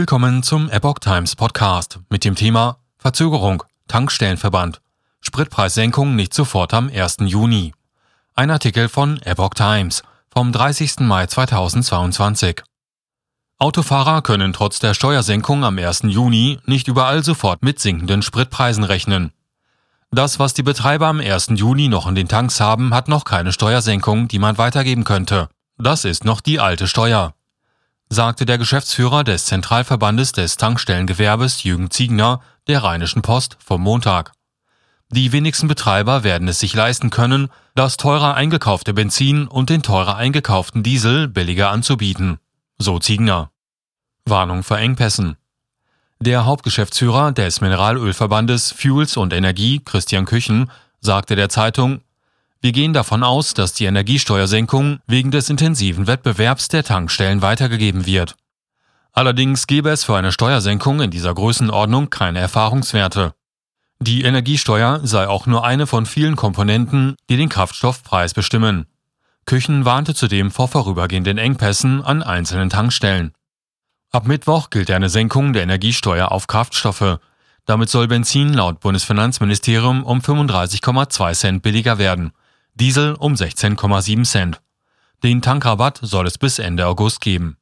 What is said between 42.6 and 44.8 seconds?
so Ziegner. Warnung vor